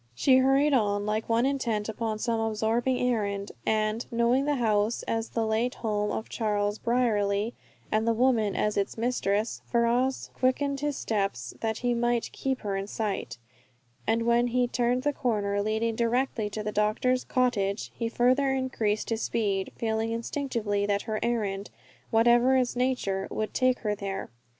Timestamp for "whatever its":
22.09-22.75